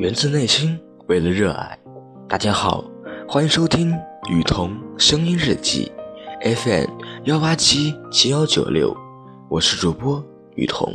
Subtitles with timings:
[0.00, 1.78] 源自内心，为了热爱。
[2.26, 2.82] 大家好，
[3.28, 3.92] 欢迎收听
[4.30, 5.92] 雨桐声音日记
[6.40, 6.86] ，FM
[7.24, 8.96] 幺八七七幺九六，
[9.50, 10.24] 我是主播
[10.54, 10.90] 雨桐。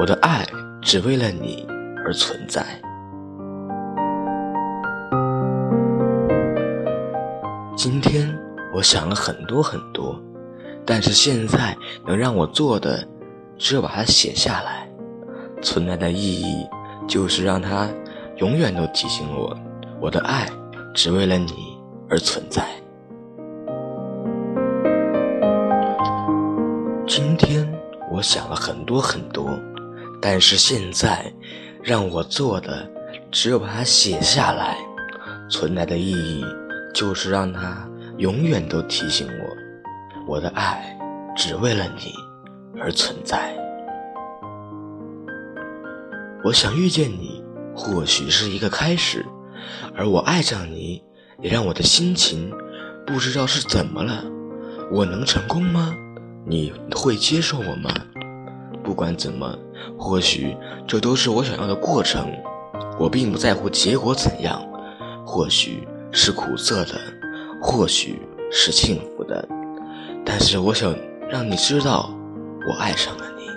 [0.00, 0.44] 我的爱
[0.80, 1.64] 只为了你
[2.04, 2.66] 而存在。
[7.76, 8.36] 今天
[8.74, 10.20] 我想了很多很多，
[10.84, 13.06] 但是现在能让我做的。
[13.64, 14.88] 只有把它写下来，
[15.62, 16.66] 存在的意义
[17.06, 17.88] 就是让它
[18.38, 19.56] 永远都提醒我，
[20.00, 20.48] 我的爱
[20.92, 21.78] 只为了你
[22.10, 22.66] 而存在。
[27.06, 27.72] 今天
[28.10, 29.48] 我想了很多很多，
[30.20, 31.32] 但是现在
[31.84, 32.90] 让我做的
[33.30, 34.76] 只有把它写下来，
[35.48, 36.44] 存在的意义
[36.92, 37.88] 就是让它
[38.18, 40.98] 永远都提醒我，我的爱
[41.36, 42.12] 只为了你。
[42.80, 43.56] 而存在。
[46.44, 47.42] 我想遇见你，
[47.74, 49.24] 或许是一个开始，
[49.94, 51.02] 而我爱上你，
[51.40, 52.52] 也让我的心情
[53.06, 54.24] 不知道是怎么了。
[54.90, 55.94] 我能成功吗？
[56.44, 57.94] 你会接受我吗？
[58.82, 59.56] 不管怎么，
[59.96, 60.56] 或许
[60.86, 62.28] 这都是我想要的过程。
[62.98, 64.60] 我并不在乎结果怎样，
[65.24, 67.00] 或许是苦涩的，
[67.60, 69.48] 或许是幸福的，
[70.24, 70.94] 但是我想
[71.30, 72.10] 让你知道。
[72.64, 73.48] 我爱上了你，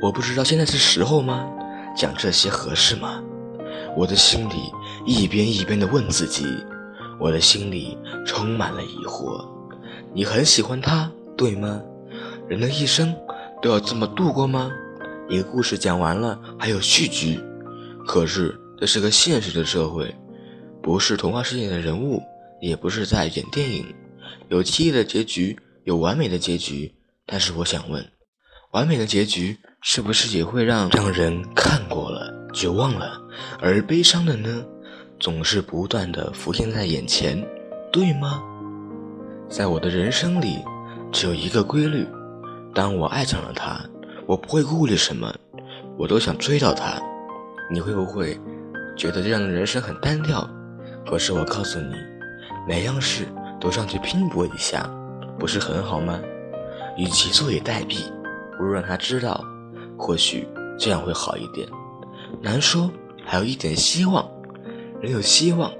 [0.00, 1.46] 我不知道现在是时候吗？
[1.94, 3.22] 讲这些合适吗？
[3.94, 4.54] 我的心里
[5.04, 6.46] 一边一边的问自己，
[7.20, 9.46] 我的心里充满了疑惑。
[10.14, 11.82] 你很喜欢他，对吗？
[12.48, 13.14] 人的一生
[13.60, 14.70] 都要这么度过吗？
[15.28, 17.38] 一个故事讲完了还有续集，
[18.06, 20.14] 可是这是个现实的社会，
[20.82, 22.22] 不是童话世界的人物，
[22.62, 23.84] 也不是在演电影，
[24.48, 25.58] 有记忆的结局。
[25.88, 26.94] 有完美的结局，
[27.24, 28.06] 但是我想问，
[28.72, 33.18] 完美的结局是不是也会让让人看过了绝望了？
[33.58, 34.62] 而悲伤的呢，
[35.18, 37.42] 总是不断的浮现在眼前，
[37.90, 38.42] 对吗？
[39.48, 40.58] 在我的人生里，
[41.10, 42.06] 只有一个规律：
[42.74, 43.80] 当我爱上了他，
[44.26, 45.34] 我不会顾虑什么，
[45.96, 47.00] 我都想追到他。
[47.72, 48.38] 你会不会
[48.94, 50.46] 觉得这样的人生很单调？
[51.06, 51.94] 可是我告诉你，
[52.68, 53.26] 每样事
[53.58, 54.86] 都上去拼搏一下。
[55.38, 56.18] 不是很好吗？
[56.96, 58.02] 与其坐以待毙，
[58.56, 59.44] 不如让他知道，
[59.96, 61.68] 或许这样会好一点。
[62.42, 62.90] 难说，
[63.24, 64.28] 还有一点希望。
[65.00, 65.70] 人有希望，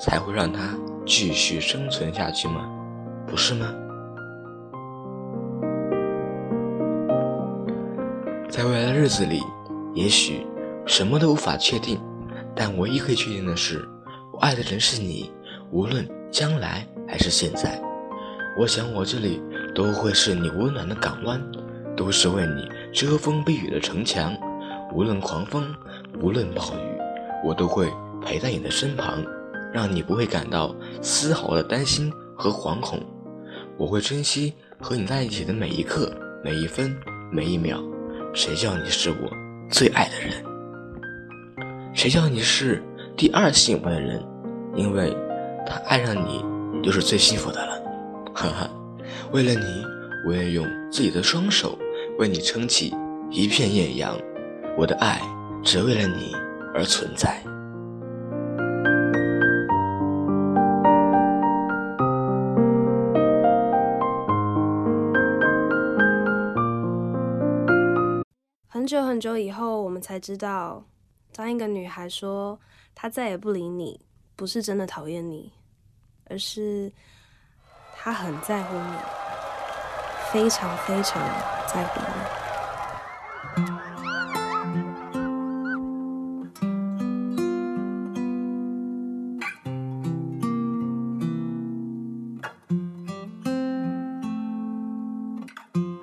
[0.00, 0.74] 才会让他
[1.04, 2.66] 继续生存下去吗？
[3.26, 3.66] 不是吗？
[8.48, 9.42] 在未来的日子里，
[9.94, 10.46] 也许
[10.86, 12.00] 什么都无法确定，
[12.56, 13.86] 但唯一可以确定的是，
[14.32, 15.30] 我爱的人是你，
[15.70, 17.78] 无论将来还是现在。
[18.54, 19.40] 我想，我这里
[19.74, 21.40] 都会是你温暖的港湾，
[21.96, 24.36] 都是为你遮风避雨的城墙。
[24.92, 25.74] 无论狂风，
[26.20, 26.98] 无论暴雨，
[27.42, 27.90] 我都会
[28.20, 29.24] 陪在你的身旁，
[29.72, 33.00] 让你不会感到丝毫的担心和惶恐。
[33.78, 36.12] 我会珍惜和你在一起的每一刻、
[36.44, 36.94] 每一分、
[37.30, 37.82] 每一秒。
[38.34, 39.30] 谁叫你是我
[39.70, 40.44] 最爱的人？
[41.94, 42.82] 谁叫你是
[43.16, 44.22] 第二幸福的人？
[44.74, 45.16] 因为
[45.66, 47.71] 他爱上你，你就是最幸福的了。
[48.42, 48.68] 哈哈，
[49.30, 49.86] 为了你，
[50.26, 51.78] 我愿用自己的双手
[52.18, 52.92] 为你撑起
[53.30, 54.18] 一片艳阳。
[54.76, 55.20] 我的爱
[55.62, 56.34] 只为了你
[56.74, 57.40] 而存在。
[68.66, 70.84] 很久很久以后，我们才知道，
[71.32, 72.58] 当一个女孩说
[72.92, 74.00] 她再也不理你，
[74.34, 75.52] 不是真的讨厌你，
[76.24, 76.90] 而是。
[78.04, 78.96] 他很在乎你
[80.32, 81.22] 非常非常
[81.72, 82.06] 在乎你。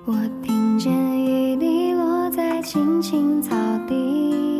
[0.06, 3.54] 我听见雨滴落在青青草
[3.86, 4.59] 地。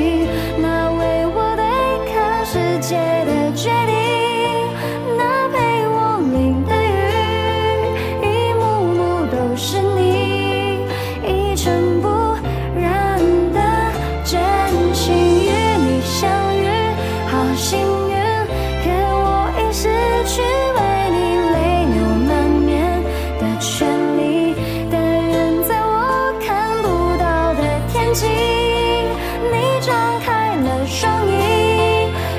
[28.13, 31.31] 睛，你张开了双翼，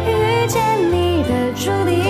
[0.06, 0.60] 遇见
[0.92, 2.01] 你的注定，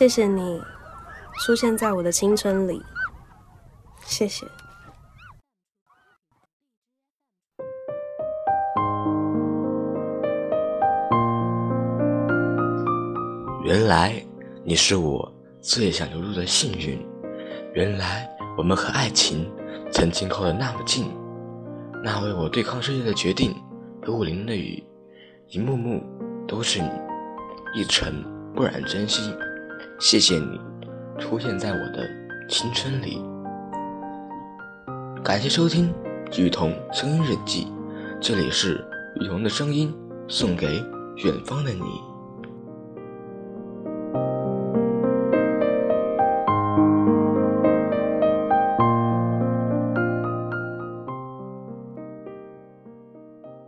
[0.00, 0.58] 谢谢你
[1.44, 2.82] 出现在我的青春里，
[4.06, 4.46] 谢谢。
[13.62, 14.14] 原来
[14.64, 17.06] 你是我最想留住的幸运，
[17.74, 19.52] 原来我们和爱情
[19.92, 21.12] 曾经靠得那么近，
[22.02, 23.54] 那为我对抗世界的决定
[24.02, 24.82] 和我淋的雨，
[25.48, 26.02] 一幕幕
[26.48, 26.88] 都是你，
[27.74, 29.30] 一尘不染真心。
[30.00, 30.58] 谢谢你
[31.18, 32.08] 出现在我的
[32.48, 33.22] 青春里。
[35.22, 35.92] 感谢收听
[36.38, 37.66] 雨桐声音日记，
[38.18, 38.82] 这里是
[39.16, 39.94] 雨桐的声音，
[40.26, 40.82] 送给
[41.22, 42.09] 远方的你。